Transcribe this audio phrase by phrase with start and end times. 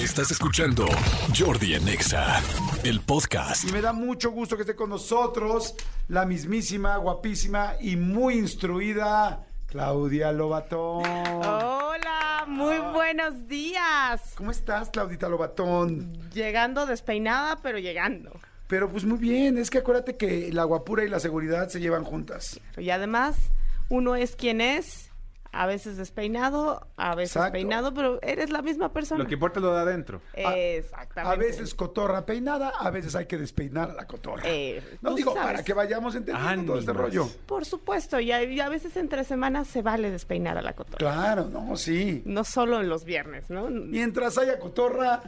[0.00, 0.86] Estás escuchando
[1.38, 2.40] Jordi en Exa,
[2.84, 3.68] el podcast.
[3.68, 5.74] Y me da mucho gusto que esté con nosotros
[6.08, 11.04] la mismísima, guapísima y muy instruida Claudia Lobatón.
[11.04, 14.32] Hola, muy buenos días.
[14.36, 16.16] ¿Cómo estás, Claudita Lobatón?
[16.32, 18.32] Llegando despeinada, pero llegando.
[18.68, 22.04] Pero pues muy bien, es que acuérdate que la guapura y la seguridad se llevan
[22.04, 22.58] juntas.
[22.78, 23.36] Y además,
[23.90, 25.09] uno es quien es,
[25.52, 27.52] a veces despeinado, a veces Exacto.
[27.54, 29.22] peinado, pero eres la misma persona.
[29.22, 30.20] Lo que importa es lo de adentro.
[30.34, 31.34] Exactamente.
[31.34, 34.42] A veces cotorra peinada, a veces hay que despeinar a la cotorra.
[34.46, 35.46] Eh, no digo, sabes.
[35.52, 37.06] para que vayamos entendiendo todo este Ánimas.
[37.08, 37.28] rollo.
[37.46, 40.98] Por supuesto, y a, y a veces entre semanas se vale despeinar a la cotorra.
[40.98, 42.22] Claro, no, sí.
[42.24, 43.68] No solo en los viernes, ¿no?
[43.70, 45.20] Mientras haya cotorra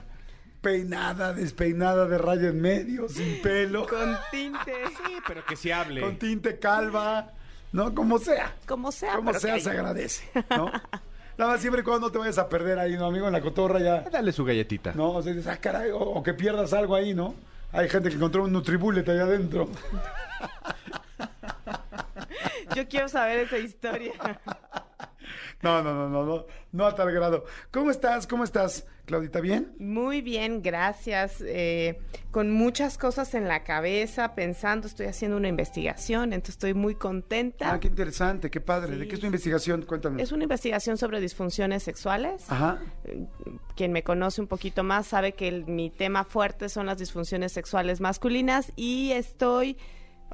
[0.61, 4.73] peinada, despeinada, de raya en medio, sin pelo, Con tinte,
[5.07, 6.01] Sí, pero que se hable.
[6.01, 7.33] con tinte calva,
[7.73, 7.95] ¿no?
[7.95, 8.55] Como sea.
[8.67, 9.17] como sea.
[9.17, 10.71] Como sea, se agradece, ¿no?
[11.39, 13.27] Nada más siempre y cuando no te vayas a perder ahí, ¿no, amigo?
[13.27, 14.93] En la cotorra ya, Dale su galletita.
[14.95, 15.13] ¿no?
[15.13, 17.35] O sea, dices, ah, caray, o, o que pierdas algo ahí, ¿no?
[17.73, 19.69] Hay gente que encontró un Nutribullet allá adentro.
[22.77, 24.13] Yo quiero saber esa historia.
[25.63, 27.45] No, no, no, no, no, no a tal grado.
[27.71, 28.27] ¿Cómo estás?
[28.27, 29.41] ¿Cómo estás, Claudita?
[29.41, 29.73] ¿Bien?
[29.79, 31.41] Muy bien, gracias.
[31.47, 36.95] Eh, con muchas cosas en la cabeza, pensando, estoy haciendo una investigación, entonces estoy muy
[36.97, 37.73] contenta.
[37.73, 38.97] Ah, qué interesante, qué padre.
[38.97, 39.83] ¿De qué es tu investigación?
[39.83, 40.21] Cuéntame.
[40.23, 42.45] Es una investigación sobre disfunciones sexuales.
[42.51, 42.79] Ajá.
[43.05, 43.27] Eh,
[43.77, 47.53] Quien me conoce un poquito más sabe que el- mi tema fuerte son las disfunciones
[47.53, 49.77] sexuales masculinas y estoy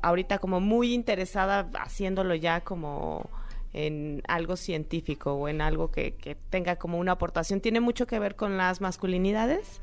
[0.02, 3.28] ahorita como muy interesada haciéndolo ya como
[3.72, 7.60] en algo científico o en algo que, que tenga como una aportación.
[7.60, 9.80] Tiene mucho que ver con las masculinidades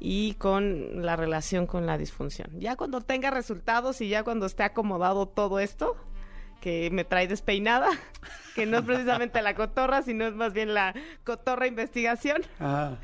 [0.00, 2.48] y con la relación con la disfunción.
[2.58, 5.96] Ya cuando tenga resultados y ya cuando esté acomodado todo esto,
[6.60, 7.88] que me trae despeinada,
[8.54, 12.96] que no es precisamente la cotorra, sino es más bien la cotorra investigación, Ah.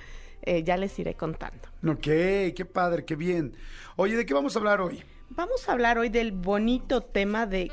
[0.42, 1.68] eh, ya les iré contando.
[1.86, 3.54] Ok, qué padre, qué bien.
[3.96, 5.02] Oye, ¿de qué vamos a hablar hoy?
[5.30, 7.70] Vamos a hablar hoy del bonito tema de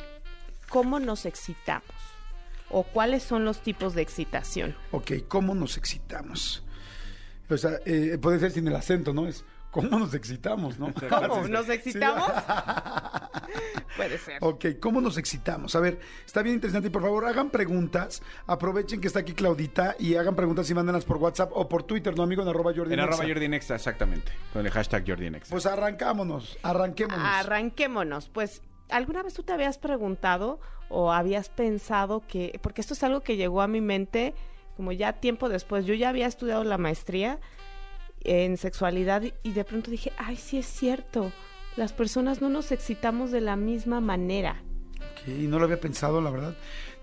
[0.70, 1.95] cómo nos excitamos
[2.70, 4.76] o cuáles son los tipos de excitación.
[4.92, 6.64] Ok, ¿cómo nos excitamos?
[7.50, 9.28] O sea, eh, puede ser sin el acento, ¿no?
[9.28, 10.94] Es cómo nos excitamos, ¿no?
[11.10, 11.48] ¿Cómo?
[11.48, 11.72] ¿Nos Sí.
[11.74, 12.32] excitamos?
[13.98, 14.38] Puede ser.
[14.42, 15.76] Ok, ¿cómo nos excitamos?
[15.76, 18.22] A ver, está bien interesante y por favor hagan preguntas.
[18.48, 22.16] Aprovechen que está aquí Claudita y hagan preguntas y mándenlas por WhatsApp o por Twitter,
[22.18, 22.42] ¿no, amigo?
[22.42, 24.32] En arroba Jordi En arroba Jordi Nexa, exactamente.
[24.52, 25.52] Con el hashtag Jordi Nexa.
[25.52, 27.24] Pues arrancámonos, arranquémonos.
[27.26, 28.30] Arranquémonos.
[28.30, 30.60] Pues, ¿alguna vez tú te habías preguntado
[30.90, 34.34] o habías pensado que, porque esto es algo que llegó a mi mente
[34.76, 37.40] como ya tiempo después, yo ya había estudiado la maestría
[38.22, 41.32] en sexualidad y, de pronto dije, ay, sí es cierto,
[41.76, 44.64] las personas no nos excitamos de la misma manera.
[44.98, 46.56] Ok, no lo había pensado, la verdad.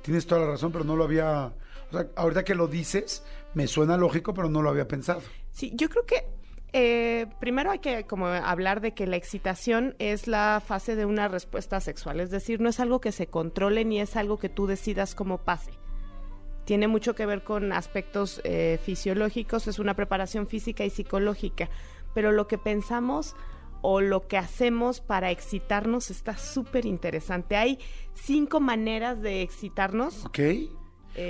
[0.03, 1.53] Tienes toda la razón, pero no lo había...
[1.91, 3.23] O sea, ahorita que lo dices,
[3.55, 5.23] me suena lógico, pero no lo había pensado.
[5.51, 6.25] Sí, yo creo que
[6.73, 11.29] eh, primero hay que como hablar de que la excitación es la fase de una
[11.29, 14.67] respuesta sexual, es decir, no es algo que se controle ni es algo que tú
[14.67, 15.73] decidas cómo pase.
[16.65, 21.69] Tiene mucho que ver con aspectos eh, fisiológicos, es una preparación física y psicológica,
[22.15, 23.35] pero lo que pensamos
[23.83, 27.57] o lo que hacemos para excitarnos está súper interesante.
[27.57, 27.79] Hay
[28.15, 30.25] cinco maneras de excitarnos.
[30.25, 30.39] ¿Ok?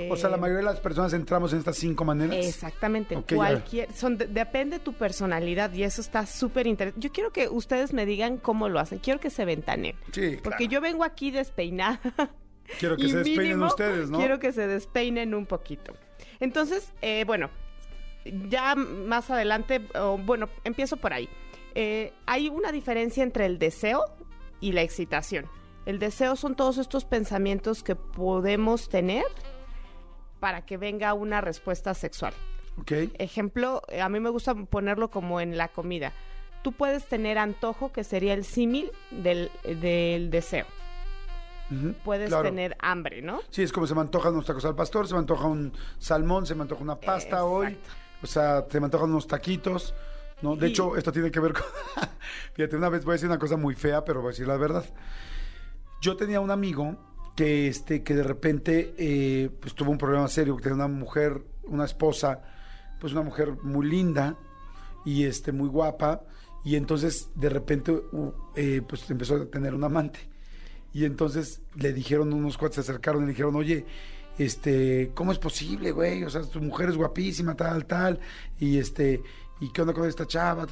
[0.09, 2.37] O sea, la Eh, mayoría de las personas entramos en estas cinco maneras.
[2.45, 3.35] Exactamente, Ok, ya.
[3.35, 7.05] cualquier, son, de- depende de tu personalidad y eso está súper interesante.
[7.05, 9.95] Yo quiero que ustedes me digan cómo lo hacen, quiero que se ventaneen.
[10.11, 10.71] Sí, Porque claro.
[10.71, 11.99] yo vengo aquí despeinada.
[12.79, 14.17] Quiero que y se despeinen mínimo ustedes, ¿no?
[14.19, 15.93] Quiero que se despeinen un poquito.
[16.39, 17.49] Entonces, eh, bueno,
[18.49, 21.27] ya más adelante, o, bueno, empiezo por ahí.
[21.75, 24.05] Eh, hay una diferencia entre el deseo
[24.61, 25.45] y la excitación.
[25.85, 29.25] El deseo son todos estos pensamientos que podemos tener
[30.43, 32.33] para que venga una respuesta sexual.
[32.77, 32.91] Ok.
[33.17, 36.11] Ejemplo, a mí me gusta ponerlo como en la comida.
[36.63, 40.65] Tú puedes tener antojo, que sería el símil del, del deseo.
[42.03, 42.43] Puedes claro.
[42.43, 43.39] tener hambre, ¿no?
[43.51, 46.45] Sí, es como se me antojan unos tacos al pastor, se me antoja un salmón,
[46.45, 47.77] se me antoja una pasta hoy.
[48.21, 49.93] O sea, se me antojan unos taquitos.
[50.41, 50.57] ¿no?
[50.57, 51.63] De Y- hecho, esto tiene que ver con...
[52.53, 54.57] Fíjate, una vez voy a decir una cosa muy fea, pero voy a decir la
[54.57, 54.83] verdad.
[56.01, 56.97] Yo tenía un amigo
[57.35, 61.43] que, este, que de repente eh, pues, tuvo un problema serio, que tenía una mujer,
[61.63, 62.41] una esposa,
[62.99, 64.37] pues una mujer muy linda
[65.05, 66.23] y este, muy guapa.
[66.63, 68.01] Y entonces, de repente,
[68.55, 70.19] eh, pues empezó a tener un amante.
[70.93, 73.85] Y entonces le dijeron, unos cuates se acercaron y le dijeron, oye,
[74.37, 76.23] este, ¿cómo es posible, güey?
[76.23, 78.19] O sea, tu mujer es guapísima, tal, tal,
[78.59, 79.21] y este,
[79.59, 80.67] ¿y qué onda con esta chava?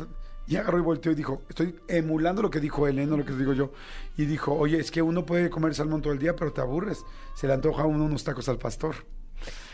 [0.48, 3.06] Y agarró y volteó y dijo, estoy emulando lo que dijo él, ¿eh?
[3.06, 3.72] no lo que digo yo.
[4.18, 7.06] Y dijo, oye, es que uno puede comer salmón todo el día, pero te aburres.
[7.36, 8.96] Se le antoja a uno unos tacos al pastor.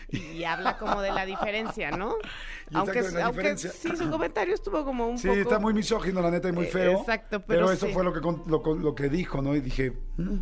[0.10, 2.16] y habla como de la diferencia, ¿no?
[2.74, 3.72] Aunque aunque diferencia.
[3.72, 5.40] sí, su comentario estuvo como un Sí, poco...
[5.40, 7.00] está muy misógino, la neta, y muy Eh, feo.
[7.00, 7.94] exacto, pero, pero eso sí.
[7.94, 9.56] fue lo que, lo que dijo, ¿no?
[9.56, 10.38] Y dije, mm,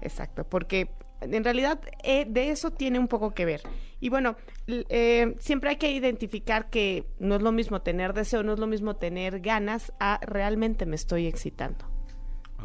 [0.00, 3.62] Exacto, porque en realidad eh, de eso tiene un poco que ver.
[4.00, 4.36] Y bueno,
[4.66, 8.66] eh, siempre hay que identificar que no es lo mismo tener deseo, no es lo
[8.66, 11.84] mismo tener ganas a realmente me estoy excitando.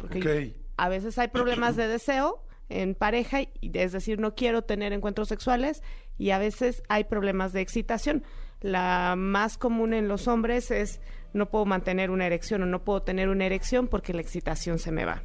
[0.00, 4.92] Porque a veces hay problemas de deseo en pareja, y, es decir, no quiero tener
[4.92, 5.82] encuentros sexuales,
[6.18, 8.24] y a veces hay problemas de excitación.
[8.60, 11.00] La más común en los hombres es
[11.32, 14.92] no puedo mantener una erección o no puedo tener una erección porque la excitación se
[14.92, 15.22] me va.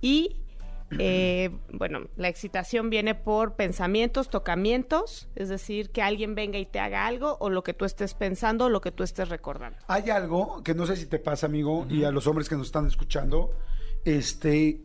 [0.00, 0.36] Y
[0.98, 6.80] eh, bueno, la excitación viene por pensamientos, tocamientos, es decir, que alguien venga y te
[6.80, 9.78] haga algo o lo que tú estés pensando o lo que tú estés recordando.
[9.86, 12.68] Hay algo que no sé si te pasa, amigo, y a los hombres que nos
[12.68, 13.50] están escuchando,
[14.04, 14.80] este,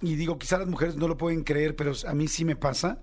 [0.00, 3.02] y digo, quizá las mujeres no lo pueden creer, pero a mí sí me pasa,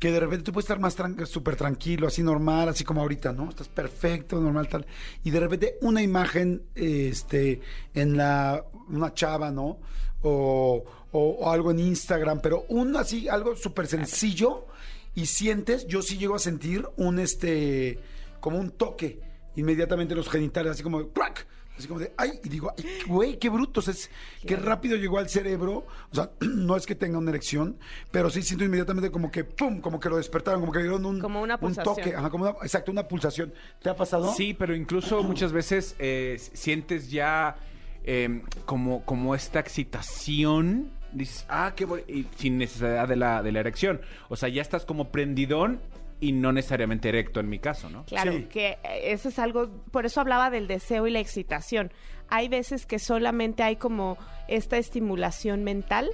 [0.00, 3.32] que de repente tú puedes estar más tran- súper tranquilo, así normal, así como ahorita,
[3.32, 3.48] ¿no?
[3.48, 4.84] Estás perfecto, normal, tal,
[5.22, 7.60] y de repente una imagen, este,
[7.94, 9.78] en la, una chava, ¿no?
[10.22, 14.66] O, o- o algo en Instagram, pero un así, algo súper sencillo,
[15.14, 17.98] y sientes, yo sí llego a sentir un, este,
[18.40, 19.20] como un toque
[19.56, 21.46] inmediatamente en los genitales, así como crack,
[21.76, 24.10] así como de, ay, y digo, ay, güey, qué brutos, es,
[24.46, 27.76] qué rápido llegó al cerebro, o sea, no es que tenga una erección,
[28.10, 31.04] pero sí siento inmediatamente como que, pum, como que lo despertaron, como que le dieron
[31.04, 31.94] un, Como una un pulsación.
[31.96, 33.52] toque, ajá, como una, exacto, una pulsación.
[33.82, 34.32] ¿Te ha pasado?
[34.34, 37.56] Sí, pero incluso muchas veces eh, sientes ya
[38.04, 40.90] eh, como, como esta excitación.
[41.12, 42.04] Dices, ah, qué voy.
[42.08, 44.00] Y sin necesidad de la, de la erección.
[44.28, 45.80] O sea, ya estás como prendidón
[46.20, 48.04] y no necesariamente erecto en mi caso, ¿no?
[48.04, 48.44] Claro, Sí.
[48.44, 51.92] que eh, eso es algo, por eso hablaba del deseo y la excitación.
[52.28, 54.16] Hay veces que solamente hay como
[54.48, 56.08] esta estimulación mental,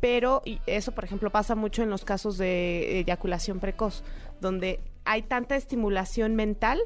[0.00, 4.02] pero y eso, por ejemplo, pasa mucho en los casos de eyaculación precoz,
[4.40, 6.80] donde hay tanta estimulación mental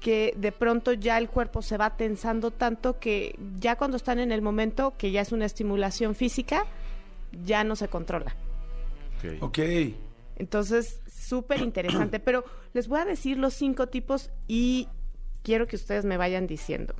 [0.00, 4.30] que de pronto ya el cuerpo se va tensando tanto que ya cuando están en
[4.32, 6.66] el momento, que ya es una estimulación física,
[7.44, 8.36] ya no se controla.
[9.40, 9.58] Ok.
[10.36, 12.20] Entonces, súper interesante.
[12.24, 14.88] Pero les voy a decir los cinco tipos y
[15.42, 16.94] quiero que ustedes me vayan diciendo.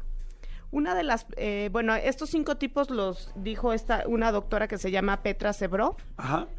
[0.70, 4.90] Una de las, eh, bueno, estos cinco tipos los dijo esta una doctora que se
[4.90, 5.96] llama Petra Sebrov,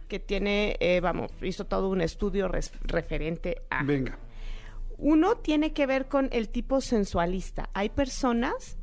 [0.07, 3.83] que tiene, eh, vamos, hizo todo un estudio res- referente a.
[3.83, 4.17] venga.
[4.99, 7.69] Uno tiene que ver con el tipo sensualista.
[7.73, 8.77] Hay personas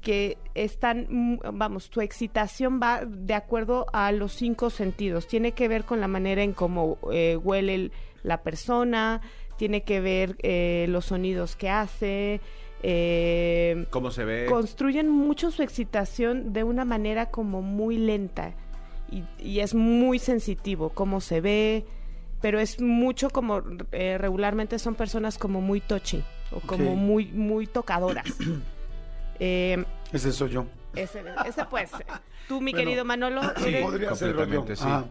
[0.00, 5.26] que están, mm, vamos, tu excitación va de acuerdo a los cinco sentidos.
[5.26, 7.92] Tiene que ver con la manera en cómo eh, huele el-
[8.22, 9.20] la persona,
[9.56, 12.40] tiene que ver eh, los sonidos que hace.
[12.82, 14.46] eh, ¿Cómo se ve?
[14.48, 18.54] construyen mucho su excitación de una manera como muy lenta
[19.10, 21.86] y, y es muy sensitivo cómo se ve,
[22.46, 23.60] pero es mucho como
[23.90, 26.22] eh, regularmente son personas como muy touchy
[26.52, 28.24] o como muy muy tocadoras.
[29.40, 30.64] Eh, Ese soy yo.
[30.94, 31.90] ese, ese pues,
[32.48, 34.84] tú mi Bueno, querido Manolo, Sí, eres- podría completamente, sí.
[34.86, 35.04] Ajá.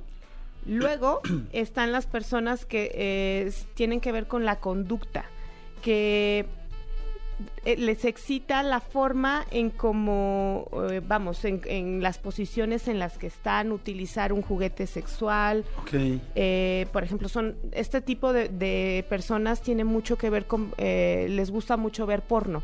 [0.66, 1.22] Luego
[1.52, 5.26] están las personas que eh, tienen que ver con la conducta,
[5.84, 6.46] que eh,
[7.66, 13.28] les excita la forma en cómo, eh, vamos, en, en las posiciones en las que
[13.28, 15.66] están, utilizar un juguete sexual.
[15.82, 15.94] Ok.
[16.36, 21.28] Eh, por ejemplo, son este tipo de, de personas tiene mucho que ver con, eh,
[21.30, 22.64] les gusta mucho ver porno,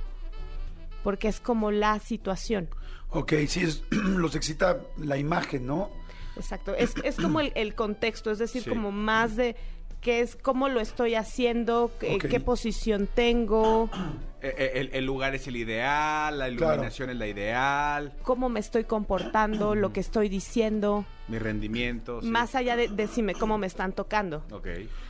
[1.04, 2.70] porque es como la situación.
[3.10, 5.90] Ok, sí, es, los excita la imagen, ¿no?
[6.38, 8.70] Exacto, es, es como el, el contexto, es decir, Sí.
[8.70, 9.58] como más de
[10.02, 12.26] qué es, cómo lo estoy haciendo, qué, Ok.
[12.26, 13.90] qué posición tengo,
[14.44, 16.74] Eh, eh, El, el lugar es el ideal, la Claro.
[16.74, 22.22] iluminación es la ideal, cómo me estoy comportando, lo que estoy diciendo, mi rendimiento.
[22.24, 22.28] sí.
[22.28, 24.44] más allá de decirme cómo me están tocando.
[24.52, 24.68] Ok.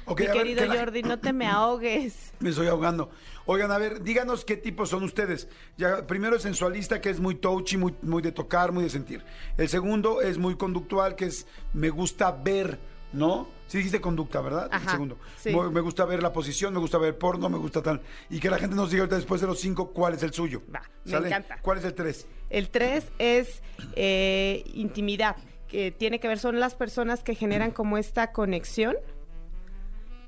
[0.07, 2.33] Ok, Mi a ver, querido que la- Jordi, no te me ahogues.
[2.41, 3.09] Me estoy ahogando.
[3.45, 5.47] Oigan, a ver, díganos qué tipos son ustedes.
[5.77, 9.23] Ya, primero el sensualista, que es muy touchy, muy, muy de tocar, muy de sentir.
[9.57, 12.77] El segundo es muy conductual, que es me gusta ver,
[13.13, 13.47] ¿no?
[13.67, 14.69] Sí dijiste conducta, ¿verdad?
[14.71, 15.17] El segundo.
[15.37, 15.49] sí.
[15.55, 18.01] Me gusta ver la posición, me gusta ver porno, me gusta tal.
[18.29, 20.61] Y que la gente nos diga ahorita después de los cinco cuál es el suyo.
[20.73, 21.59] Va, me encanta.
[21.61, 22.27] ¿Cuál es el tres?
[22.49, 23.61] El tres es
[23.95, 25.37] eh, intimidad,
[25.69, 28.97] que tiene que ver, son las personas que generan como esta conexión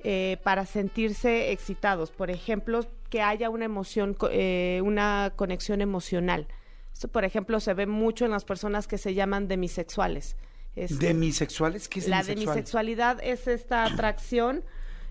[0.05, 2.11] eh, para sentirse excitados.
[2.11, 6.47] Por ejemplo, que haya una emoción, eh, una conexión emocional.
[6.93, 10.37] Esto, por ejemplo, se ve mucho en las personas que se llaman demisexuales.
[10.75, 11.87] Es- ¿Demisexuales?
[11.87, 12.55] ¿Qué es la demisexual?
[12.55, 14.63] demisexualidad es esta atracción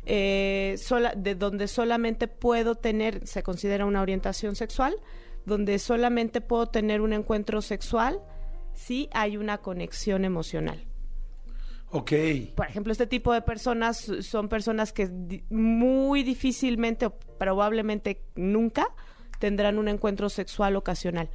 [0.05, 4.97] eh, sola, de donde solamente puedo tener, se considera una orientación sexual,
[5.47, 8.21] donde solamente puedo tener un encuentro sexual
[8.75, 10.85] si hay una conexión emocional.
[11.91, 12.13] Ok.
[12.57, 15.09] Por ejemplo, este tipo de personas son personas que
[15.51, 18.89] muy difícilmente o probablemente nunca
[19.39, 21.29] tendrán un encuentro sexual ocasional.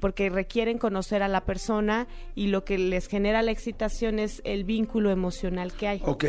[0.00, 4.64] Porque requieren conocer a la persona y lo que les genera la excitación es el
[4.64, 6.02] vínculo emocional que hay.
[6.04, 6.24] Ok.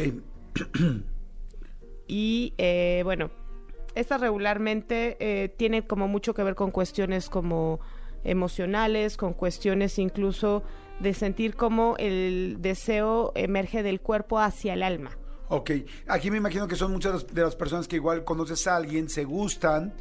[2.14, 3.32] Y eh, bueno,
[3.96, 7.80] esta regularmente eh, tiene como mucho que ver con cuestiones como
[8.26, 10.64] emocionales, con cuestiones incluso
[11.00, 15.18] de sentir cómo el deseo emerge del cuerpo hacia el alma.
[15.48, 15.72] Ok.
[16.08, 19.24] Aquí me imagino que son muchas de las personas que igual conoces a alguien, se
[19.24, 19.94] gustan,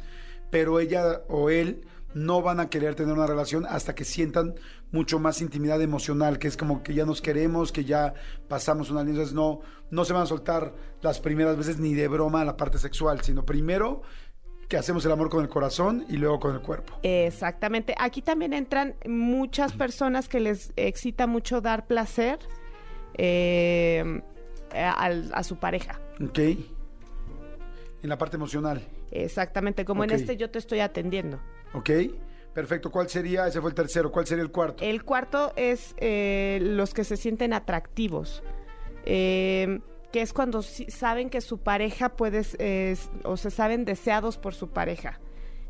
[0.49, 1.81] pero ella o él
[2.13, 4.55] no van a querer tener una relación hasta que sientan
[4.91, 8.13] mucho más intimidad emocional, que es como que ya nos queremos, que ya
[8.47, 12.07] pasamos una línea, entonces no, no se van a soltar las primeras veces ni de
[12.07, 14.01] broma a la parte sexual, sino primero
[14.67, 16.97] que hacemos el amor con el corazón y luego con el cuerpo.
[17.03, 17.93] Exactamente.
[17.97, 22.39] Aquí también entran muchas personas que les excita mucho dar placer
[23.15, 24.21] eh,
[24.73, 25.99] a, a su pareja.
[26.23, 26.39] Ok.
[26.39, 28.81] En la parte emocional.
[29.11, 31.41] Exactamente, como en este yo te estoy atendiendo.
[31.73, 31.89] Ok.
[32.53, 32.91] Perfecto.
[32.91, 33.47] ¿Cuál sería?
[33.47, 34.11] Ese fue el tercero.
[34.11, 34.83] ¿Cuál sería el cuarto?
[34.83, 38.43] El cuarto es eh, los que se sienten atractivos,
[39.05, 39.79] eh,
[40.11, 44.69] que es cuando saben que su pareja puede, eh, o se saben deseados por su
[44.69, 45.21] pareja.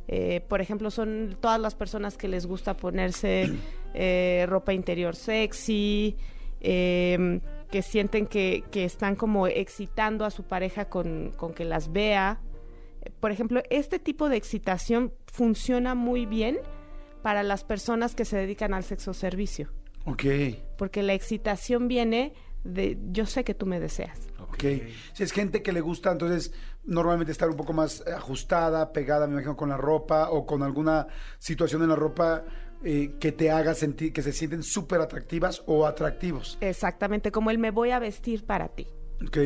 [0.08, 3.50] Eh, por ejemplo, son todas las personas que les gusta ponerse
[3.94, 6.18] eh, ropa interior sexy,
[6.60, 7.40] eh,
[7.70, 12.40] que sienten que, que están como excitando a su pareja con, con que las vea.
[13.20, 16.60] Por ejemplo, este tipo de excitación funciona muy bien
[17.22, 19.70] para las personas que se dedican al sexo servicio,
[20.06, 20.24] Ok.
[20.78, 24.20] porque la excitación viene de yo sé que tú me deseas.
[24.40, 24.64] Ok.
[25.14, 26.52] Si es gente que le gusta, entonces
[26.84, 31.08] normalmente estar un poco más ajustada, pegada, me imagino, con la ropa o con alguna
[31.40, 32.44] situación en la ropa
[32.84, 36.58] eh, que te haga sentir que se sienten súper atractivas o atractivos.
[36.62, 38.88] Exactamente, como el me voy a vestir para ti.
[39.26, 39.38] Ok.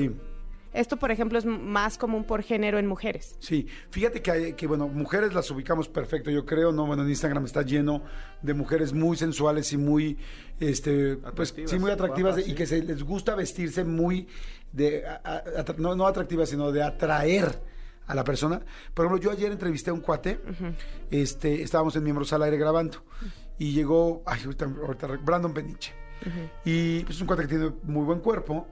[0.76, 3.38] Esto, por ejemplo, es más común por género en mujeres.
[3.40, 6.86] Sí, fíjate que, hay- que, bueno, mujeres las ubicamos perfecto, yo creo, ¿no?
[6.86, 8.04] Bueno, en Instagram está lleno
[8.42, 10.18] de mujeres muy sensuales y muy,
[10.60, 12.54] este, pues Atractivas, sí, muy atractivas y sí.
[12.56, 14.28] que se les gusta vestirse muy,
[14.72, 17.62] de, a- a- atra- no, no atractivas, sino de atraer
[18.08, 18.62] a la persona.
[18.94, 20.40] Por ejemplo, yo ayer entrevisté a un cuate,
[21.12, 23.04] este, estábamos en Miembros al Aire grabando,
[23.58, 25.94] y llegó, ay, ahorita, ahorita Brandon Peniche.
[26.66, 28.68] Y pues, es un cuate que tiene muy buen cuerpo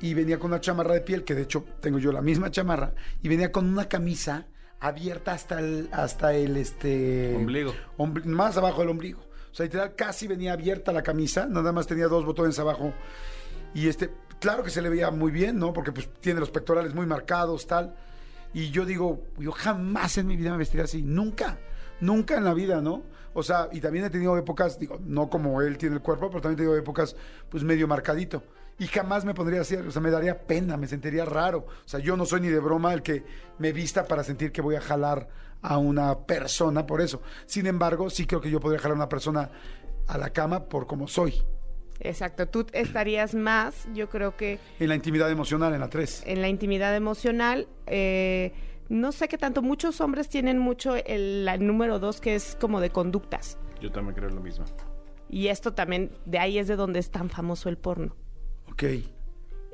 [0.00, 2.94] y venía con una chamarra de piel, que de hecho tengo yo la misma chamarra,
[3.22, 4.46] y venía con una camisa
[4.80, 7.74] abierta hasta el, hasta el este Ombligo.
[7.96, 9.20] ombli- más abajo del ombligo.
[9.50, 12.92] O sea, literal casi venía abierta la camisa, nada más tenía dos botones abajo.
[13.72, 15.72] Y este, claro que se le veía muy bien, ¿no?
[15.72, 17.94] Porque pues tiene los pectorales muy marcados, tal.
[18.52, 21.58] Y yo digo, yo jamás en mi vida me vestiría así, nunca,
[22.00, 23.02] nunca en la vida, ¿no?
[23.32, 26.40] O sea, y también he tenido épocas, digo, no como él tiene el cuerpo, pero
[26.42, 27.16] también he tenido épocas,
[27.50, 28.42] pues medio marcadito.
[28.78, 31.60] Y jamás me pondría así, o sea, me daría pena, me sentiría raro.
[31.84, 33.24] O sea, yo no soy ni de broma el que
[33.58, 35.28] me vista para sentir que voy a jalar
[35.62, 37.22] a una persona por eso.
[37.46, 39.50] Sin embargo, sí creo que yo podría jalar a una persona
[40.06, 41.42] a la cama por como soy.
[42.00, 46.24] Exacto, tú estarías más, yo creo que En la intimidad emocional, en la 3.
[46.26, 47.68] en la intimidad emocional.
[47.86, 48.52] eh,
[48.88, 52.80] no sé qué tanto, muchos hombres tienen mucho el, la número dos que es como
[52.80, 53.58] de conductas.
[53.80, 54.64] Yo también creo lo mismo.
[55.28, 58.14] Y esto también, de ahí es de donde es tan famoso el porno.
[58.70, 58.84] Ok.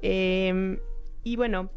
[0.03, 0.81] Eh,
[1.25, 1.71] y bueno,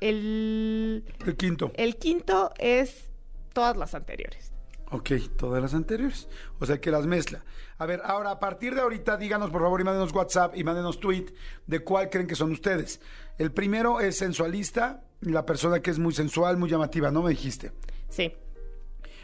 [0.00, 1.72] el, El quinto.
[1.74, 3.10] el quinto es
[3.52, 4.52] todas las anteriores.
[4.90, 6.28] Ok, todas las anteriores.
[6.60, 7.44] O sea que las mezcla.
[7.78, 11.00] A ver, ahora, a partir de ahorita, díganos por favor y mándenos WhatsApp y mándenos
[11.00, 11.26] tweet
[11.66, 13.00] de cuál creen que son ustedes.
[13.36, 17.72] El primero es sensualista, la persona que es muy sensual, muy llamativa, ¿no me dijiste?
[18.08, 18.32] Sí,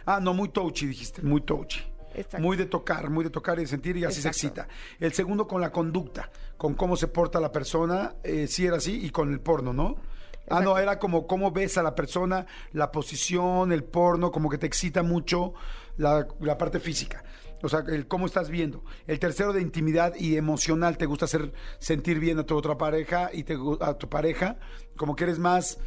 [0.05, 1.81] Ah, no, muy touchy, dijiste, muy touchy.
[2.15, 2.41] Exacto.
[2.41, 4.69] Muy de tocar, muy de tocar y de sentir y así se excita.
[4.99, 9.05] El segundo con la conducta, con cómo se porta la persona, eh, sí era así,
[9.05, 9.97] y con el porno, ¿no?
[10.49, 14.59] Ah, no, era como cómo ves a la persona, la posición, el porno, como que
[14.59, 15.55] te excita mucho
[15.97, 17.25] la, la parte física.
[17.63, 18.85] O sea, el cómo estás viendo.
[19.07, 23.31] El tercero de intimidad y emocional, te gusta hacer sentir bien a tu otra pareja
[23.33, 24.57] y te, a tu pareja,
[24.97, 25.79] como que eres más,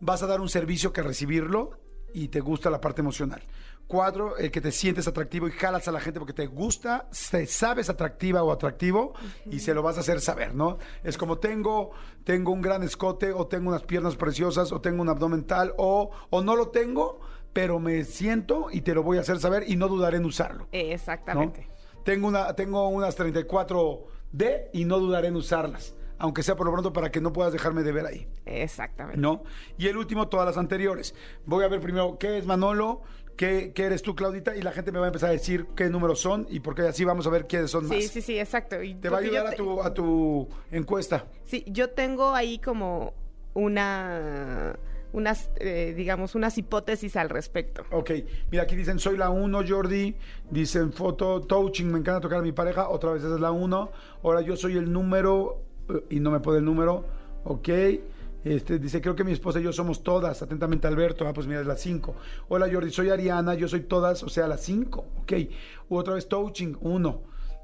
[0.00, 1.78] vas a dar un servicio que recibirlo
[2.14, 3.42] y te gusta la parte emocional.
[3.86, 7.44] Cuatro, el que te sientes atractivo y jalas a la gente porque te gusta, te
[7.46, 9.12] sabes atractiva o atractivo
[9.50, 10.78] y se lo vas a hacer saber, ¿no?
[11.02, 11.90] Es como tengo,
[12.24, 16.10] tengo un gran escote o tengo unas piernas preciosas o tengo un abdomen tal o,
[16.30, 17.20] o no lo tengo,
[17.52, 20.60] pero me siento y te lo voy a hacer saber y no dudaré en usarlo.
[20.60, 20.68] ¿no?
[20.72, 21.68] exactamente.
[22.04, 25.94] Tengo, una, tengo unas 34D y no dudaré en usarlas.
[26.18, 28.26] Aunque sea por lo pronto para que no puedas dejarme de ver ahí.
[28.46, 29.20] Exactamente.
[29.20, 29.42] ¿No?
[29.78, 31.14] Y el último, todas las anteriores.
[31.46, 33.02] Voy a ver primero qué es Manolo,
[33.36, 35.88] qué, qué eres tú, Claudita, y la gente me va a empezar a decir qué
[35.90, 38.04] números son y porque así vamos a ver quiénes son Sí, más.
[38.06, 38.82] sí, sí, exacto.
[38.82, 41.26] Y Te va a ayudar a tu, a tu encuesta.
[41.44, 43.12] Sí, yo tengo ahí como
[43.74, 44.76] una,
[45.12, 47.84] unas, eh, digamos, unas hipótesis al respecto.
[47.90, 48.10] Ok,
[48.50, 50.14] mira, aquí dicen soy la 1, Jordi.
[50.50, 52.88] Dicen foto, touching, me encanta tocar a mi pareja.
[52.88, 53.90] Otra vez esa es la 1.
[54.22, 55.63] Ahora yo soy el número
[56.10, 57.04] y no me pone el número.
[57.44, 57.68] Ok.
[58.44, 60.42] Este, dice, creo que mi esposa y yo somos todas.
[60.42, 61.26] Atentamente, Alberto.
[61.26, 62.14] Ah, pues mira, es la 5.
[62.48, 65.06] Hola, Jordi, soy Ariana, yo soy todas, o sea, la 5.
[65.22, 65.32] Ok.
[65.88, 67.22] U otra vez, touching, 1.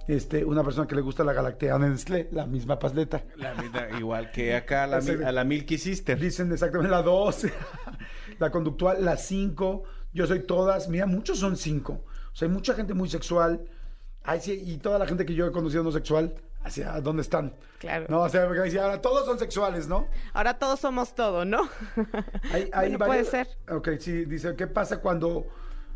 [0.08, 3.22] Este, una persona que le gusta la Galactea Nestlé, la misma pasleta.
[3.36, 6.18] La misma- igual que acá a la, mil- a la Milky Sister.
[6.18, 7.46] Dicen exactamente la 2,
[8.38, 9.82] la conductual, la 5.
[10.14, 10.88] Yo soy todas.
[10.88, 11.92] Mira, muchos son 5.
[11.92, 13.66] O sea, hay mucha gente muy sexual.
[14.24, 17.55] Ay, sí, y toda la gente que yo he conocido no sexual, ¿hacia dónde están?
[17.79, 18.07] Claro.
[18.09, 20.07] No, o sea, ahora todos son sexuales, ¿no?
[20.33, 21.69] Ahora todos somos todo, ¿no?
[22.52, 23.49] Hay, hay Bueno, puede ser.
[23.71, 25.47] Ok, sí, dice, ¿qué pasa cuando...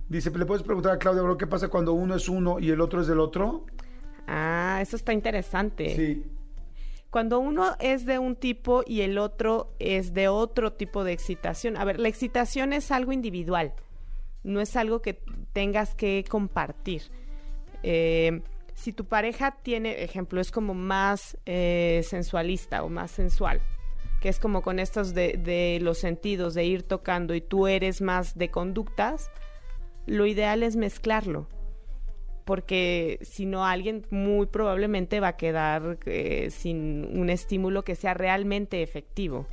[0.09, 2.81] Dice, ¿le puedes preguntar a Claudia, bro, qué pasa cuando uno es uno y el
[2.83, 3.65] otro es del otro?
[4.27, 5.97] Ah, eso está interesante.
[5.97, 6.25] Sí.
[7.09, 11.77] Cuando uno es de un tipo y el otro es de otro tipo de excitación.
[11.77, 13.73] A ver, la excitación es algo individual,
[14.43, 17.03] no es algo que tengas que compartir.
[17.83, 18.43] Eh,
[18.75, 23.61] si tu pareja tiene, ejemplo, es como más eh, sensualista o más sensual,
[24.21, 28.37] que es como con estos de, los sentidos, de ir tocando y tú eres más
[28.37, 29.31] de conductas,
[30.07, 31.49] lo ideal es mezclarlo
[32.45, 38.13] porque si no alguien muy probablemente va a quedar eh, sin un estímulo que sea
[38.13, 39.47] realmente efectivo.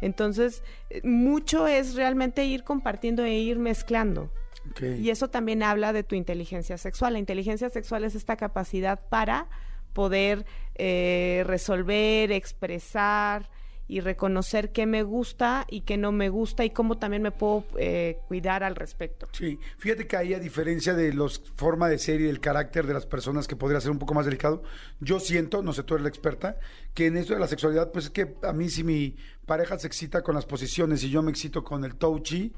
[0.00, 4.32] Entonces, eh, mucho es realmente ir compartiendo e ir mezclando.
[4.80, 7.14] Y eso también habla de tu inteligencia sexual.
[7.14, 9.48] La inteligencia sexual es esta capacidad para
[9.92, 13.50] poder eh, resolver, expresar
[13.88, 17.64] y reconocer qué me gusta y qué no me gusta y cómo también me puedo
[17.76, 19.28] eh, cuidar al respecto.
[19.32, 22.94] Sí, fíjate que ahí a diferencia de los forma de ser y del carácter de
[22.94, 24.62] las personas que podría ser un poco más delicado,
[25.00, 26.58] yo siento, no sé, tú eres la experta,
[26.94, 29.88] que en esto de la sexualidad, pues es que a mí si mi pareja se
[29.88, 32.54] excita con las posiciones y yo me excito con el touchy,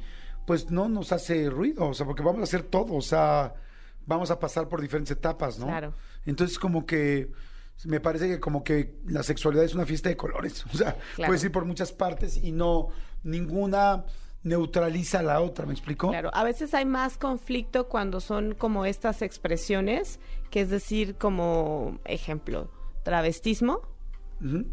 [0.46, 3.54] pues no nos hace ruido, o sea, porque vamos a hacer todo, o sea,
[4.06, 5.66] vamos a pasar por diferentes etapas, ¿no?
[5.66, 5.94] Claro.
[6.26, 7.30] Entonces como que
[7.84, 11.28] me parece que como que la sexualidad es una fiesta de colores, o sea, Claro.
[11.30, 12.88] puedes ir por muchas partes y no
[13.22, 14.04] ninguna
[14.42, 16.10] neutraliza a la otra, ¿me explicó?
[16.10, 21.98] Claro, a veces hay más conflicto cuando son como estas expresiones, que es decir, como
[22.04, 22.70] ejemplo,
[23.04, 23.80] travestismo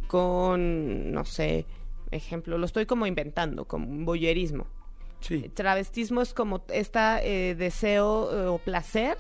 [0.08, 1.66] con, no sé,
[2.12, 4.68] ejemplo, lo estoy como inventando, como un voyerismo.
[5.22, 5.50] Sí.
[5.54, 7.00] Travestismo es como este
[7.56, 9.18] deseo eh, o placer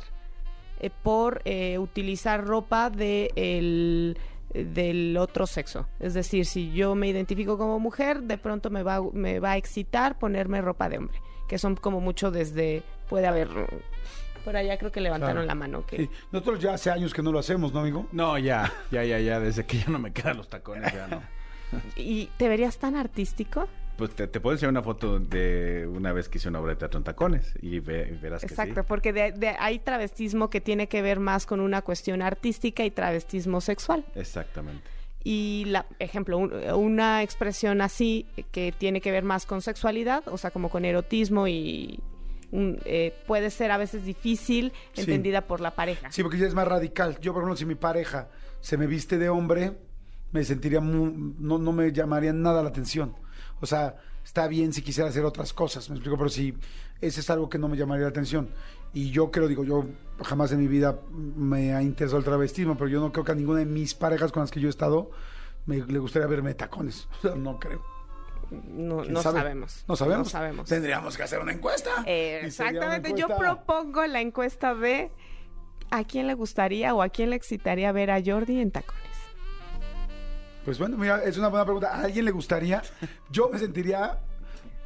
[0.80, 4.18] eh, por eh, utilizar ropa de el-
[4.54, 5.88] del otro sexo.
[6.02, 9.58] Es decir, si yo me identifico como mujer, de pronto me va, me va a
[9.58, 13.48] excitar ponerme ropa de hombre, que son como mucho desde, puede haber,
[14.44, 15.48] por allá creo que levantaron Claro.
[15.48, 15.86] la mano.
[15.86, 16.10] Que, Sí.
[16.34, 18.08] Nosotros ya hace años que no lo hacemos, ¿no, amigo?
[18.12, 21.22] No, ya, ya, ya, ya, desde que ya no me quedan los tacones, ya no.
[21.96, 23.70] ¿Y te verías tan artístico?
[24.02, 26.78] Pues te, te puedo enseñar una foto de una vez que hice una obra de
[26.78, 28.86] teatro en tacones y, ve- y verás Exacto, que sí.
[28.88, 32.90] porque de- de- hay travestismo que tiene que ver más con una cuestión artística y
[32.90, 34.04] travestismo sexual.
[34.16, 34.82] Exactamente.
[35.24, 40.38] Y, la, ejemplo, un- una expresión así que tiene que ver más con sexualidad, o
[40.40, 42.00] sea, como con erotismo y
[42.52, 45.02] un- eh, puede ser a veces difícil, Sí.
[45.02, 46.12] entendida por la pareja.
[46.12, 47.20] Sí, porque ya es más radical.
[47.22, 48.30] Yo, por ejemplo, si mi pareja
[48.62, 49.74] se me viste de hombre,
[50.32, 53.14] me sentiría muy, no, no me llamaría nada la atención.
[53.62, 56.56] O sea, está bien si quisiera hacer otras cosas, me explico, pero si
[57.00, 58.50] ese es algo que no me llamaría la atención.
[58.93, 59.86] Y yo creo, digo, yo
[60.24, 63.36] jamás en mi vida me ha interesado el travestismo, pero yo no creo que a
[63.36, 65.12] ninguna de mis parejas con las que yo he estado
[65.65, 67.08] me, le gustaría verme tacones.
[67.19, 67.82] O sea, no creo.
[68.52, 69.39] No, ¿Quién no sabe?
[69.39, 69.86] sabemos.
[69.88, 70.28] No sabemos.
[70.28, 70.67] No sabemos.
[70.67, 71.89] Tendríamos que hacer una encuesta.
[72.06, 75.10] Eh, una exactamente, yo propongo la encuesta de
[75.89, 79.11] a quién le gustaría o a quién le excitaría ver a Jordi en tacones.
[80.65, 81.95] Pues bueno, mira, es una buena pregunta.
[81.95, 82.82] ¿A alguien le gustaría?
[83.32, 84.19] Yo me sentiría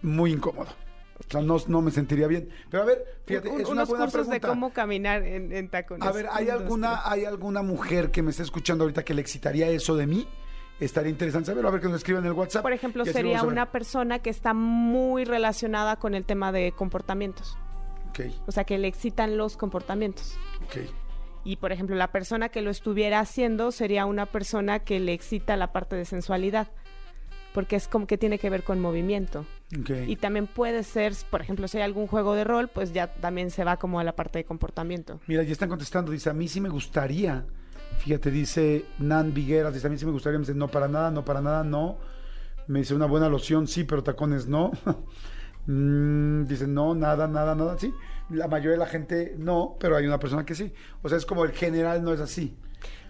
[0.01, 0.69] muy incómodo.
[1.17, 2.49] O sea, no, no me sentiría bien.
[2.69, 4.47] Pero a ver, fíjate, Un- es una unos buena cursos pregunta.
[4.47, 6.07] de cómo caminar en, en tacones.
[6.07, 7.01] A ver, ¿hay alguna.
[7.09, 10.27] ¿hay alguna mujer que me esté escuchando ahorita que le excitaría eso de mí?
[10.79, 11.69] Estaría interesante saberlo.
[11.69, 12.61] A ver que nos escriban en el WhatsApp.
[12.61, 17.57] Por ejemplo, sería una persona que está muy relacionada con el tema de comportamientos.
[18.09, 20.37] Ok, O sea, que le excitan los comportamientos.
[20.65, 20.89] ok.
[21.45, 25.55] Y, por ejemplo, la persona que lo estuviera haciendo sería una persona que le excita
[25.55, 26.67] la parte de sensualidad.
[27.53, 29.45] Porque es como que tiene que ver con movimiento.
[30.07, 33.49] Y también puede ser, por ejemplo, si hay algún juego de rol, pues ya también
[33.49, 35.21] se va como a la parte de comportamiento.
[35.27, 36.11] Mira, ya están contestando.
[36.11, 37.45] Dice, a mí sí me gustaría
[37.99, 41.11] Fíjate, dice Nan Vigueras, dice, a mí sí me gustaría, me dice, no para nada,
[41.11, 41.97] no para nada, no.
[42.67, 44.71] Me dice, una buena loción, sí, pero tacones no.
[45.67, 47.91] Mm, dice, no, nada, nada, nada, sí.
[48.29, 50.73] La mayoría de la gente no, pero hay una persona que sí.
[51.01, 52.57] O sea, es como el general no es así.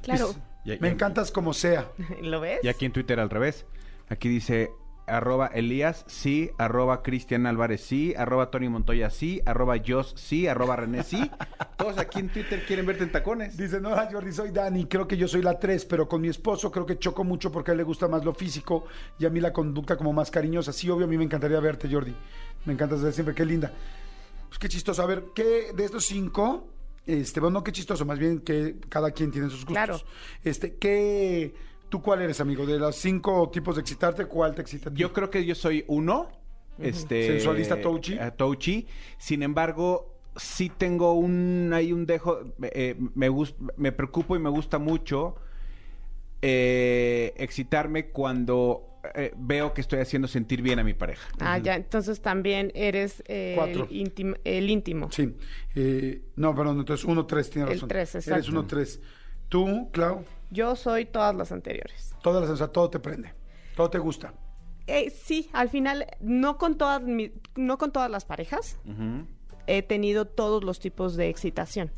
[0.02, 0.34] Claro.
[0.80, 1.92] Me encantas como sea.
[2.22, 2.60] ¿Lo ves?
[2.64, 3.66] Y aquí en Twitter al revés.
[4.10, 4.72] Aquí dice
[5.08, 10.76] arroba Elías sí, arroba Cristian Álvarez sí, arroba Tony Montoya sí, arroba Jos sí, arroba
[10.76, 11.30] René sí.
[11.78, 13.58] Todos aquí en Twitter quieren verte en tacones.
[13.58, 16.72] Dice, no, Jordi, soy Dani, creo que yo soy la 3, pero con mi esposo
[16.72, 18.86] creo que choco mucho porque a él le gusta más lo físico
[19.20, 20.74] y a mí la conducta como más cariñosa.
[20.74, 22.16] Sí, obvio, a mí me encantaría verte, Jordi.
[22.66, 23.72] Me encantas desde siempre, qué linda.
[24.48, 25.02] Pues qué chistoso.
[25.02, 26.68] A ver, ¿qué de estos cinco?
[27.06, 29.74] Este, bueno, no qué chistoso, más bien que cada quien tiene sus gustos.
[29.74, 30.00] Claro.
[30.44, 31.54] Este, ¿qué,
[31.90, 32.66] tú cuál eres, amigo?
[32.66, 34.90] De los cinco tipos de excitarte, ¿cuál te excita?
[34.90, 35.00] a ti?
[35.00, 36.30] Yo creo que yo soy uno.
[36.80, 37.28] Este.
[37.28, 38.14] Sensualista touchy.
[38.16, 38.88] eh, touchy.
[39.18, 41.72] Sin embargo, sí tengo un.
[41.74, 42.40] Hay un dejo.
[42.64, 45.36] eh, me, gust- me preocupo y me gusta mucho
[46.42, 51.28] eh, excitarme cuando eh, veo que estoy haciendo sentir bien a mi pareja.
[51.40, 55.12] Ah, ya, entonces también eres eh, el, íntimo, el íntimo.
[55.12, 55.36] Sí.
[55.76, 57.90] Eh, no, perdón, entonces uno, tres, tienes El razón.
[57.90, 58.52] tres, Eres exacto.
[58.52, 59.00] uno, tres.
[59.50, 62.16] Tú, Clau, Yo soy todas las anteriores.
[62.24, 63.34] todas las, o sea, todo te prende.
[63.76, 64.34] Todo te gusta.
[64.88, 68.78] Eh, sí, al final, no con todas mi- no con todas las parejas
[69.68, 71.92] he tenido todos los tipos de excitación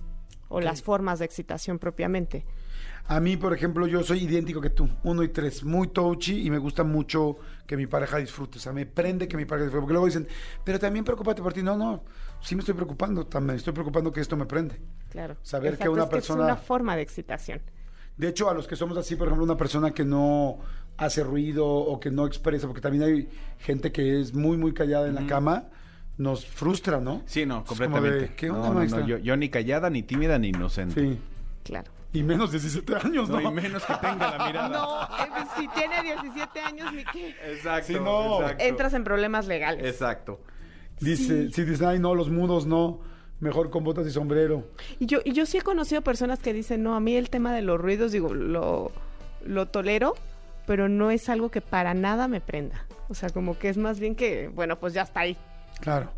[0.48, 2.46] o las formas de excitación propiamente.
[3.10, 6.50] A mí, por ejemplo, yo soy idéntico que tú, uno y tres, muy touchy y
[6.50, 8.58] me gusta mucho que mi pareja disfrute.
[8.58, 9.82] O sea, me prende que mi pareja disfrute.
[9.82, 10.28] Porque luego dicen,
[10.66, 11.64] pero también preocúpate por ti.
[11.64, 12.04] No, no,
[12.42, 14.82] sí me estoy preocupando, también estoy preocupando que esto me prende.
[15.10, 15.38] Claro.
[15.42, 17.62] Saber que una es persona- es una forma de excitación.
[18.18, 20.58] De hecho, a los que somos así, por ejemplo, una persona que no
[20.98, 25.08] hace ruido o que no expresa, porque también hay gente que es muy, muy callada
[25.08, 25.66] en la cama,
[26.18, 27.22] nos frustra, ¿no?
[27.26, 28.20] Sí, no, Es como completamente.
[28.30, 31.00] de, ¿Qué onda, No, no, yo, yo ni callada, ni tímida, ni inocente.
[31.00, 31.20] Sí.
[31.64, 31.92] Claro.
[32.18, 33.40] Y menos de 17 años, ¿no?
[33.40, 34.70] No, y menos que tenga la mirada.
[34.70, 37.36] No, eh, si tiene 17 años, ni qué.
[37.46, 37.94] Exacto.
[37.94, 38.42] Sí, no.
[38.42, 38.64] exacto.
[38.64, 39.86] Entras en problemas legales.
[39.86, 40.42] Exacto.
[41.00, 43.02] Dice, si dicen, ay, no, los mudos no,
[43.40, 44.68] mejor con botas y sombrero.
[44.98, 47.54] Y yo, y yo sí he conocido personas que dicen, no, a mí el tema
[47.54, 48.92] de los ruidos, digo, lo,
[49.46, 50.16] lo tolero,
[50.66, 52.88] pero no es algo que para nada me prenda.
[53.10, 55.38] O sea, como que es más bien que, bueno, pues ya está ahí.
[55.82, 56.12] Claro.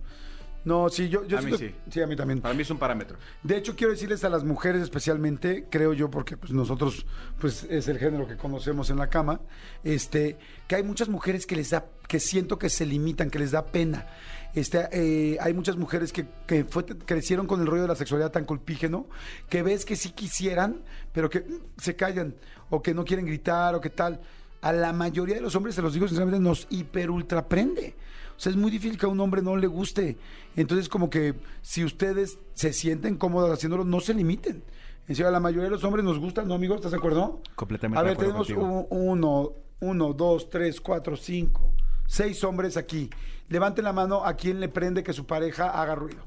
[0.66, 1.74] No, sí, yo, yo A mí sí.
[1.90, 2.42] Sí, a mí también.
[2.42, 3.18] Para mí es un parámetro.
[3.44, 7.06] De hecho, quiero decirles a las mujeres especialmente, creo yo, porque pues nosotros,
[7.40, 9.40] pues es el género que conocemos en la cama,
[9.84, 13.52] este, que hay muchas mujeres que les da, que siento que se limitan, que les
[13.52, 14.06] da pena.
[14.54, 18.32] Este, eh, hay muchas mujeres que, que fue- crecieron con el rollo de la sexualidad
[18.32, 19.08] tan culpígeno,
[19.48, 20.82] que ves que sí quisieran,
[21.14, 22.36] pero que mm, se callan,
[22.70, 24.20] o que no quieren gritar, o que tal.
[24.62, 27.96] A la mayoría de los hombres, se los digo sinceramente, nos hiper ultra prende.
[28.40, 30.18] O sea, es muy difícil que a un hombre no le guste.
[30.56, 34.64] Entonces, como que si ustedes se sienten cómodas haciéndolo, no se limiten.
[35.10, 36.74] En serio, a la mayoría de los hombres nos gusta, ¿no, amigo?
[36.74, 37.42] ¿Estás de acuerdo?
[37.56, 41.74] Completamente A de ver, acuerdo tenemos un- uno, uno, dos, tres, cuatro, cinco,
[42.08, 43.10] seis hombres aquí.
[43.50, 46.24] Levanten la mano a quien le prende que su pareja haga ruido.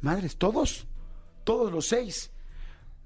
[0.00, 0.86] Madres, todos,
[1.44, 2.32] todos los seis.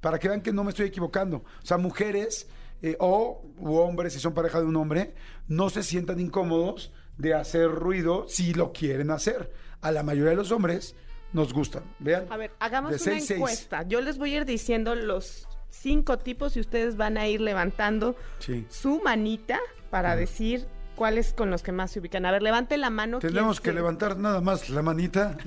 [0.01, 1.39] Para que vean que no me estoy equivocando.
[1.63, 2.47] O sea, mujeres
[2.83, 5.15] eh, o u hombres, si son pareja de un hombre,
[5.49, 9.53] no se sientan incómodos de hacer ruido si lo quieren hacer.
[9.81, 10.95] A la mayoría de los hombres
[11.33, 11.85] nos gustan.
[11.99, 12.27] Vean.
[12.31, 13.39] A ver, hagamos de una seis, seis.
[13.39, 13.83] encuesta.
[13.89, 18.17] Yo les voy a ir diciendo los cinco tipos y ustedes van a ir levantando
[18.39, 18.67] Sí.
[18.69, 19.59] su manita
[19.91, 22.27] para decir cuáles con los que más se ubican.
[22.27, 23.21] A ver, levante la mano.
[23.21, 25.37] Tenemos que se- levantar nada más la manita.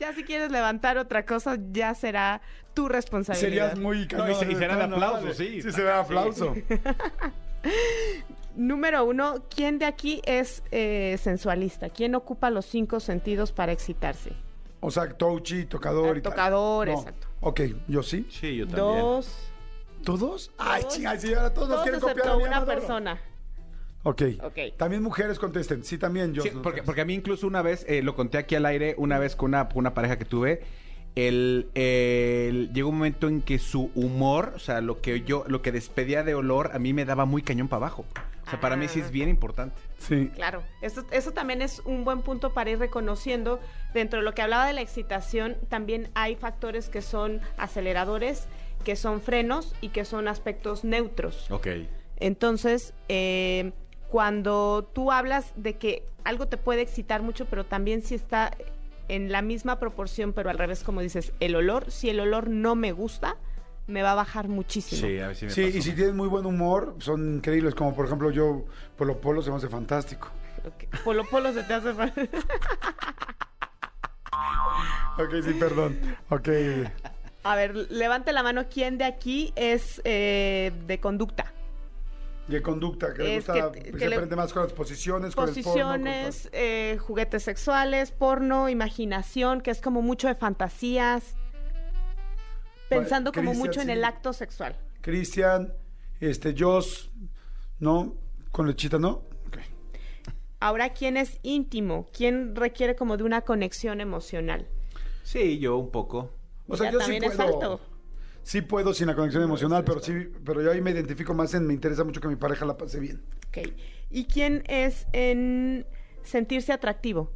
[0.00, 2.40] Ya si quieres levantar otra cosa, ya será
[2.74, 3.70] tu responsabilidad.
[3.70, 5.34] Serías muy No, y se- y será de No, aplauso, vale.
[5.34, 5.62] sí.
[5.62, 6.54] Sí, será aplauso.
[8.56, 11.88] Número uno, ¿quién de aquí es eh, sensualista?
[11.88, 14.32] ¿Quién ocupa los cinco sentidos para excitarse?
[14.80, 16.32] O sea, touchy, tocador Ah, y tal.
[16.32, 17.28] tocador, exacto.
[17.40, 18.26] Ok, yo sí.
[18.30, 18.98] Sí, yo también.
[18.98, 19.51] Dos.
[20.04, 20.50] ¿Todos?
[20.58, 23.20] Ay, chinga, sí, ahora todos nos quieren copiar a mí, una persona.
[24.04, 24.22] Ok.
[24.42, 24.58] Ok.
[24.76, 25.84] También mujeres contesten.
[25.84, 26.42] Sí, también yo.
[26.42, 29.18] Sí, porque, porque a mí incluso una vez, eh, lo conté aquí al aire, una
[29.18, 30.62] vez con una, una pareja que tuve,
[31.14, 35.62] el, el- llegó un momento en que su humor, o sea, lo que yo, lo
[35.62, 38.04] que despedía de olor, a mí me daba muy cañón para abajo.
[38.44, 39.04] O sea, para mí sí Ah.
[39.04, 39.76] es bien importante.
[39.98, 40.28] Sí.
[40.34, 43.60] Claro, eso, eso también es un buen punto para ir reconociendo.
[43.94, 48.48] Dentro de lo que hablaba de la excitación, también hay factores que son aceleradores,
[48.82, 51.50] que son frenos y que son aspectos neutros.
[51.50, 51.68] Ok.
[52.18, 53.72] Entonces, eh,
[54.08, 58.56] cuando tú hablas de que algo te puede excitar mucho, pero también si está
[59.08, 62.74] en la misma proporción, pero al revés, como dices, el olor, si el olor no
[62.76, 63.36] me gusta,
[63.88, 65.00] me va a bajar muchísimo.
[65.06, 65.78] Sí, a ver si me Sí, pasó.
[65.78, 67.74] y si tienen muy buen humor, son increíbles.
[67.74, 68.64] Como por ejemplo, yo,
[68.96, 70.28] Polo Polo se me hace fantástico.
[70.64, 70.84] Ok.
[71.02, 72.12] Polo Polo se te hace fa-
[75.18, 75.98] Ok, sí, perdón.
[76.30, 76.48] Ok.
[77.44, 78.66] A ver, levante la mano.
[78.68, 81.52] ¿Quién de aquí es eh, de conducta?
[82.48, 85.48] De conducta, que le Es gusta, que- que, le- prende más con las posiciones, con
[85.48, 91.36] el porno, con Posiciones, eh, juguetes sexuales, porno, imaginación, que es como mucho de fantasías.
[92.88, 94.76] Pensando como mucho en el acto sexual.
[95.00, 95.72] Cristian,
[96.20, 97.10] este, Joss,
[97.78, 98.14] ¿no?
[98.50, 99.22] Con lechita, ¿no?
[99.46, 99.58] Ok.
[100.60, 102.06] Ahora, ¿quién es íntimo?
[102.12, 104.66] ¿Quién requiere como de una conexión emocional?
[105.22, 106.34] Sí, yo un poco.
[106.72, 107.54] O sea, Ya yo sí también es puedo.
[107.54, 107.80] alto.
[108.42, 110.12] Sí puedo sin la conexión emocional, pero sí,
[110.44, 112.98] pero yo ahí me identifico más en me interesa mucho que mi pareja la pase
[112.98, 113.22] bien.
[113.48, 113.58] Ok.
[114.10, 115.86] ¿Y quién es en
[116.24, 117.30] sentirse atractivo?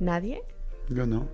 [0.00, 0.42] ¿Nadie?
[0.88, 1.28] Yo no.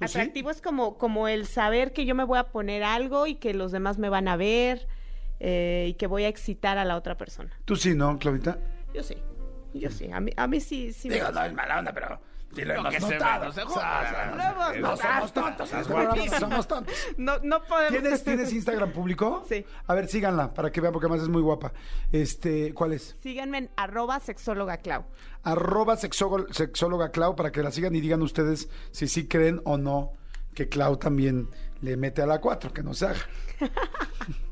[0.00, 3.52] Atractivo es como, como el saber que yo me voy a poner algo y que
[3.52, 4.86] los demás me van a ver
[5.40, 7.50] eh, y que voy a excitar a la otra persona.
[7.64, 8.58] Tú sí, ¿no, Claudita?
[8.94, 9.16] Yo sí.
[9.74, 10.08] Yo sí.
[10.12, 11.40] A mí, a mí sí, sí me Digo, gusta.
[11.42, 12.20] no es mala onda, pero
[12.54, 15.70] sí lo que se ve, no se sea, no somos tontos,
[16.38, 16.94] somos tontos.
[17.16, 18.00] No, no podemos.
[18.00, 19.44] ¿Tienes, ¿Tienes Instagram público?
[19.48, 19.64] Sí.
[19.86, 21.72] A ver, síganla para que vean, porque además es muy guapa.
[22.12, 23.16] Este, ¿cuál es?
[23.20, 25.04] Síganme en arroba sexóloga Clau.
[25.42, 29.76] Arroba sexóloga, sexóloga Clau para que la sigan y digan ustedes si sí creen o
[29.76, 30.12] no
[30.54, 31.48] que Clau también
[31.80, 33.20] le mete a la 4, que no se haga.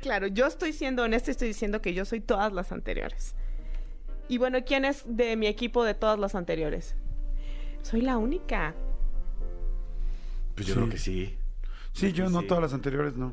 [0.00, 3.34] Claro, yo estoy siendo honesta y estoy diciendo que yo soy todas las anteriores.
[4.28, 6.96] Y bueno, ¿quién es de mi equipo de todas las anteriores?
[7.82, 8.74] Soy la única.
[10.54, 10.80] Pues yo Sí.
[10.80, 11.38] creo que sí.
[11.92, 12.46] Sí, yo no sí.
[12.46, 13.32] todas las anteriores, no.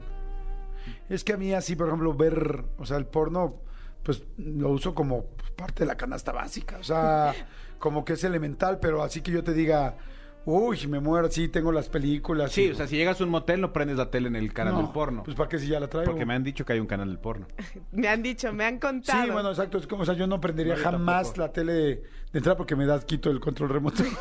[1.09, 3.61] Es que a mí así, por ejemplo, ver, o sea, el porno,
[4.03, 7.33] pues lo uso como pues, parte de la canasta básica, o sea,
[7.79, 9.97] como que es elemental, pero así que yo te diga,
[10.45, 12.51] uy, me muero, sí, tengo las películas.
[12.51, 14.53] Sí, y- o sea, si llegas a un motel no prendes la tele en el
[14.53, 15.23] canal No, del porno.
[15.23, 16.11] Pues para qué si ya la traigo.
[16.11, 17.47] porque me han dicho que hay un canal del porno.
[17.91, 19.23] Me han dicho, me han contado.
[19.23, 19.77] Sí, bueno, exacto.
[19.77, 21.41] Es como, o sea, yo no prendería No, yo jamás tampoco.
[21.41, 24.03] la tele de, de entrada porque me da quito el control remoto.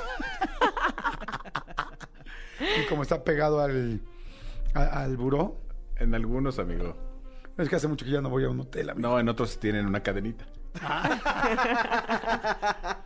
[2.60, 4.00] y como está pegado al,
[4.74, 5.60] a- al buró,
[5.96, 6.96] En algunos, amigo.
[7.58, 9.08] es que hace mucho que ya no voy a un hotel, amigo.
[9.08, 10.44] No, en otros tienen una cadenita.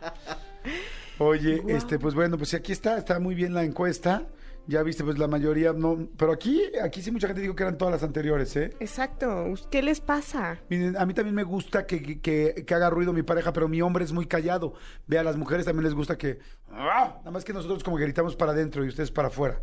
[1.19, 4.27] Oye, este, pues bueno, pues aquí está, está muy bien la encuesta.
[4.67, 7.77] Ya viste, pues la mayoría no, pero aquí, aquí sí mucha gente dijo que eran
[7.79, 8.69] todas las anteriores, ¿eh?
[8.79, 9.45] Exacto.
[9.71, 10.59] ¿Qué les pasa?
[10.69, 13.81] Miren, a mí también me gusta que, que- que haga ruido mi pareja, pero mi
[13.81, 14.73] hombre es muy callado.
[15.07, 16.37] Ve, a las mujeres también les gusta que...
[16.71, 17.15] ¡ah!
[17.19, 19.59] Nada más que nosotros como que gritamos para adentro y ustedes para afuera.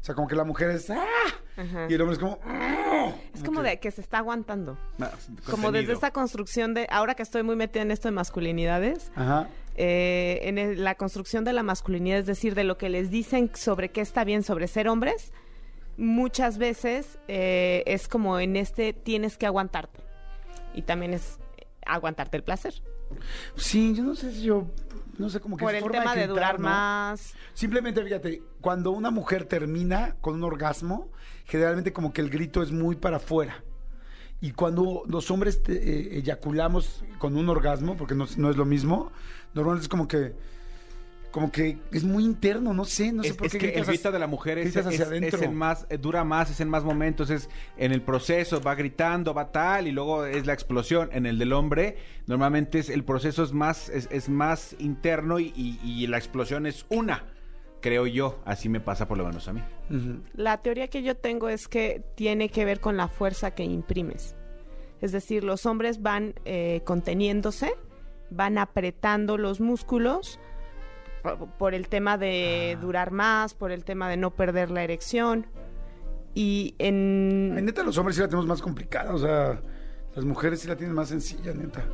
[0.00, 0.90] O sea, como que la mujer es...
[0.90, 1.02] ¡ah!
[1.56, 1.86] Ajá.
[1.88, 2.38] Y el hombre es como...
[2.44, 3.12] ¡ah!
[3.34, 4.78] Es como de que se está aguantando.
[5.00, 5.10] Ah,
[5.50, 9.48] Como desde esta construcción de, ahora que estoy muy metida en esto de masculinidades, Ajá.
[9.76, 13.90] Eh, en la construcción de la masculinidad, es decir, de lo que les dicen sobre
[13.90, 15.32] qué está bien sobre ser hombres,
[15.96, 20.00] muchas veces eh, es como en este tienes que aguantarte.
[20.74, 21.38] Y también es
[21.86, 22.74] aguantarte el placer.
[23.56, 24.66] Sí, yo no sé si yo...
[25.16, 26.66] No sé, como que Por es el forma tema de, gritar, durar ¿no?
[26.68, 27.34] más.
[27.52, 31.12] Simplemente, fíjate, cuando una mujer termina con un orgasmo,
[31.44, 33.62] generalmente como que el grito es muy para afuera.
[34.40, 38.64] Y cuando los hombres te- eh, eyaculamos con un orgasmo, porque no, no es lo
[38.64, 39.12] mismo,
[39.54, 40.32] normalmente es como que
[41.30, 43.72] como que es muy interno, no sé, no sé Es, por es qué que el
[43.72, 45.36] gritas grito hacia- de la mujer es, gritas hacia es- adentro.
[45.40, 48.76] es el más, eh, dura más, es en más momentos, es en el proceso, va
[48.76, 51.08] gritando, va tal, y luego es la explosión.
[51.12, 51.96] En el del hombre,
[52.28, 56.66] normalmente es, el proceso es más, es, es más interno y, y- y la explosión
[56.66, 57.24] es una,
[57.80, 58.38] creo yo.
[58.44, 59.60] Así me pasa por lo menos a mí.
[60.34, 64.36] La teoría que yo tengo es que tiene que ver con la fuerza que imprimes.
[65.00, 67.74] Es decir, los hombres van eh, conteniéndose,
[68.30, 70.38] van apretando los músculos
[71.22, 75.46] por, por el tema de durar más, por el tema de no perder la erección.
[76.34, 77.64] Y Ay, en...
[77.64, 79.60] neta, los hombres sí la tenemos más complicada, o sea,
[80.14, 81.84] las mujeres sí la tienen más sencilla, neta.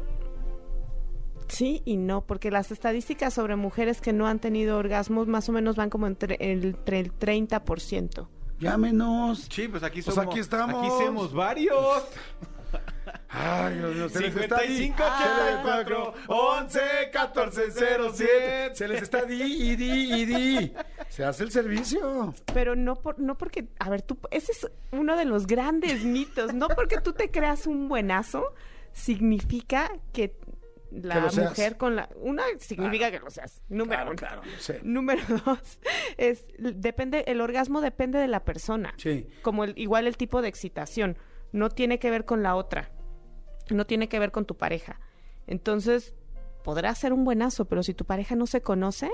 [1.48, 5.52] Sí y no, porque las estadísticas sobre mujeres que no han tenido orgasmos más o
[5.52, 8.28] menos van como entre el, entre el 30%.
[8.60, 9.48] Llámenos.
[9.50, 10.30] Sí, pues aquí Pues somos.
[10.30, 10.76] aquí estamos.
[10.80, 12.04] Aquí somos varios.
[13.32, 16.80] Ay, Dios mío, se les está 55, di- 84, 11,
[17.12, 18.74] 14, 07.
[18.74, 20.72] Se les está di y di y di.
[21.08, 22.34] Se hace el servicio.
[22.52, 26.52] Pero no por, no porque, a ver, tú, ese es uno de los grandes mitos.
[26.54, 28.52] No porque tú te creas un buenazo,
[28.92, 30.36] significa que
[30.90, 33.62] la Que mujer con la, una significa que lo seas.
[33.68, 34.16] Número Claro, uno.
[34.18, 34.80] claro, lo sé.
[34.82, 35.78] Número dos
[36.16, 38.92] es depende, el orgasmo depende de la persona.
[38.96, 39.28] Sí.
[39.42, 41.16] Como el, igual el tipo de excitación.
[41.52, 42.90] No tiene que ver con la otra.
[43.74, 44.98] No tiene que ver con tu pareja.
[45.46, 46.14] Entonces,
[46.64, 49.10] podrás ser un buenazo, pero si tu pareja no se conoce,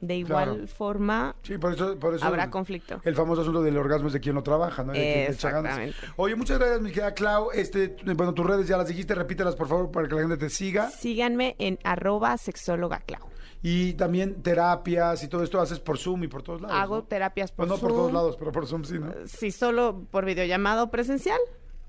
[0.00, 0.66] de igual Claro.
[0.66, 3.00] forma Sí, por eso, por eso habrá el- conflicto.
[3.04, 4.92] El famoso asunto del orgasmo es de quien lo trabaja, ¿no?
[4.92, 5.30] De quien.
[5.30, 5.94] Exactamente.
[6.16, 7.50] Oye, muchas gracias, mi querida Clau.
[7.52, 10.48] Este, bueno, tus redes ya las dijiste, repítelas, por favor, para que la gente te
[10.48, 10.88] siga.
[10.90, 13.28] Síganme en arroba sexóloga Clau.
[13.62, 16.76] Y también terapias y todo esto haces por Zoom y por todos lados.
[16.78, 17.04] Hago ¿no?
[17.04, 18.00] terapias por Bueno, no por Zoom.
[18.00, 19.12] todos lados, pero por Zoom sí, ¿no?
[19.26, 21.38] Sí, solo por videollamado presencial.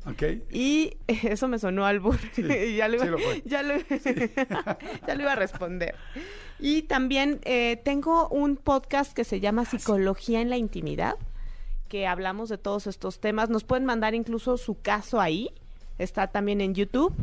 [0.05, 0.23] Ok.
[0.51, 2.19] Y eso me sonó al burro.
[2.37, 3.43] ya lo, iba, sí lo fue.
[3.45, 3.75] ya, lo,
[5.07, 5.95] ya lo iba a responder.
[6.59, 11.15] Y también eh, tengo un podcast que se llama Psicología en la Intimidad,
[11.87, 13.49] que hablamos de todos estos temas.
[13.49, 15.49] Nos pueden mandar incluso su caso ahí.
[15.97, 17.13] Está también en YouTube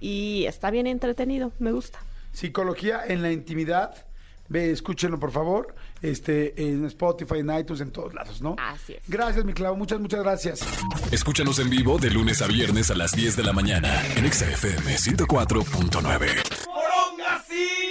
[0.00, 1.52] y está bien entretenido.
[1.58, 1.98] Me gusta.
[2.32, 4.06] Psicología en la intimidad.
[4.48, 5.74] Ve, escúchenlo, por favor
[6.10, 8.56] este, en Spotify, en iTunes, en todos lados, ¿no?
[8.58, 9.00] Así es.
[9.08, 9.76] Gracias, mi Clau.
[9.76, 10.60] Muchas, muchas gracias.
[11.10, 14.96] Escúchanos en vivo de lunes a viernes a las 10 de la mañana en XFM
[14.96, 16.64] 104.9.
[16.64, 17.85] ¡Poronga, sí!